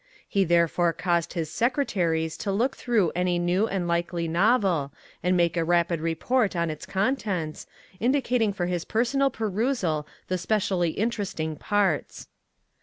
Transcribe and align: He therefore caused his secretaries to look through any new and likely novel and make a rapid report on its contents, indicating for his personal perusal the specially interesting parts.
He 0.27 0.45
therefore 0.45 0.93
caused 0.93 1.33
his 1.33 1.51
secretaries 1.51 2.35
to 2.37 2.51
look 2.51 2.75
through 2.75 3.11
any 3.13 3.37
new 3.37 3.67
and 3.67 3.87
likely 3.87 4.27
novel 4.27 4.91
and 5.21 5.37
make 5.37 5.55
a 5.55 5.63
rapid 5.63 5.99
report 6.01 6.55
on 6.55 6.71
its 6.71 6.87
contents, 6.87 7.67
indicating 7.99 8.51
for 8.51 8.65
his 8.65 8.83
personal 8.83 9.29
perusal 9.29 10.07
the 10.27 10.39
specially 10.39 10.89
interesting 10.89 11.55
parts. 11.55 12.29